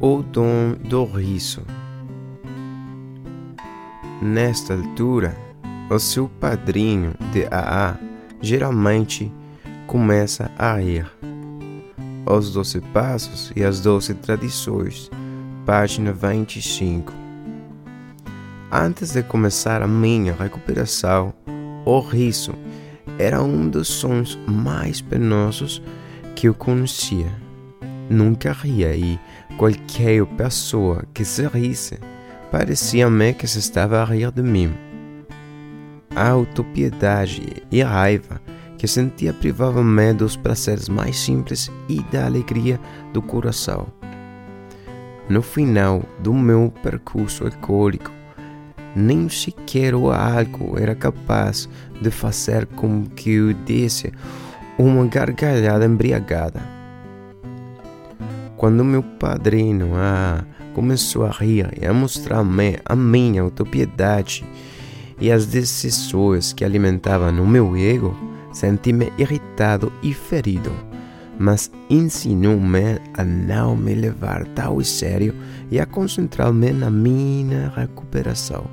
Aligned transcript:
o 0.00 0.22
dom 0.22 0.74
do 0.88 1.04
riso. 1.04 1.62
Nesta 4.22 4.74
altura, 4.74 5.36
o 5.90 5.98
seu 5.98 6.28
padrinho 6.28 7.14
de 7.32 7.46
AA 7.50 7.98
geralmente 8.40 9.32
começa 9.88 10.50
a 10.56 10.74
rir. 10.76 11.10
Os 12.24 12.52
Doze 12.52 12.80
Passos 12.92 13.50
e 13.56 13.64
as 13.64 13.80
Doze 13.80 14.14
Tradições, 14.14 15.10
página 15.66 16.12
25. 16.12 17.12
Antes 18.70 19.14
de 19.14 19.22
começar 19.22 19.82
a 19.82 19.88
minha 19.88 20.32
recuperação, 20.32 21.34
o 21.84 21.98
riso 22.00 22.54
era 23.18 23.42
um 23.42 23.68
dos 23.68 23.88
sons 23.88 24.38
mais 24.46 25.00
penosos 25.00 25.82
que 26.36 26.46
eu 26.46 26.54
conhecia. 26.54 27.47
Nunca 28.10 28.52
ria 28.52 28.94
e 28.96 29.18
qualquer 29.56 30.24
pessoa 30.24 31.04
que 31.12 31.24
se 31.24 31.46
risse 31.46 31.98
parecia-me 32.50 33.34
que 33.34 33.46
se 33.46 33.58
estava 33.58 34.00
a 34.00 34.04
rir 34.04 34.30
de 34.32 34.42
mim. 34.42 34.72
A 36.16 36.30
autopiedade 36.30 37.62
e 37.70 37.82
a 37.82 37.88
raiva 37.88 38.40
que 38.78 38.86
sentia 38.86 39.32
privava-me 39.34 40.14
dos 40.14 40.36
prazeres 40.36 40.88
mais 40.88 41.18
simples 41.18 41.70
e 41.88 42.00
da 42.04 42.24
alegria 42.24 42.80
do 43.12 43.20
coração. 43.20 43.88
No 45.28 45.42
final 45.42 46.02
do 46.20 46.32
meu 46.32 46.72
percurso 46.82 47.44
alcoólico, 47.44 48.10
nem 48.96 49.28
sequer 49.28 49.94
o 49.94 50.10
álcool 50.10 50.78
era 50.78 50.94
capaz 50.94 51.68
de 52.00 52.10
fazer 52.10 52.64
com 52.66 53.04
que 53.04 53.32
eu 53.32 53.52
desse 53.52 54.12
uma 54.78 55.06
gargalhada 55.06 55.84
embriagada. 55.84 56.77
Quando 58.58 58.84
meu 58.84 59.04
padrinho 59.04 59.92
ah, 59.94 60.44
começou 60.74 61.24
a 61.24 61.30
rir 61.30 61.72
e 61.80 61.86
a 61.86 61.94
mostrar-me 61.94 62.76
a 62.84 62.96
minha 62.96 63.40
autopiedade 63.40 64.44
e 65.20 65.30
as 65.30 65.46
decisões 65.46 66.52
que 66.52 66.64
alimentavam 66.64 67.30
no 67.30 67.46
meu 67.46 67.76
ego, 67.76 68.16
senti-me 68.52 69.12
irritado 69.16 69.92
e 70.02 70.12
ferido, 70.12 70.72
mas 71.38 71.70
ensinou-me 71.88 72.98
a 73.14 73.22
não 73.22 73.76
me 73.76 73.94
levar 73.94 74.44
tão 74.48 74.80
a 74.80 74.84
sério 74.84 75.36
e 75.70 75.78
a 75.78 75.86
concentrar-me 75.86 76.72
na 76.72 76.90
minha 76.90 77.72
recuperação. 77.76 78.64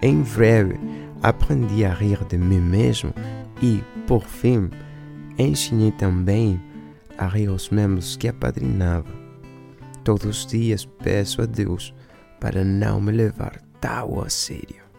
Em 0.00 0.22
breve, 0.22 0.80
aprendi 1.22 1.84
a 1.84 1.92
rir 1.92 2.24
de 2.26 2.38
mim 2.38 2.60
mesmo 2.60 3.12
e, 3.60 3.84
por 4.06 4.24
fim, 4.24 4.70
ensinei 5.38 5.90
também 5.92 6.58
rir 7.26 7.48
os 7.48 7.70
membros 7.70 8.16
que 8.16 8.28
apadrinava. 8.28 9.12
Todos 10.04 10.24
os 10.26 10.46
dias 10.46 10.84
peço 10.84 11.42
a 11.42 11.46
Deus 11.46 11.94
para 12.40 12.64
não 12.64 13.00
me 13.00 13.12
levar 13.12 13.60
tão 13.80 14.20
a 14.20 14.28
sério. 14.28 14.89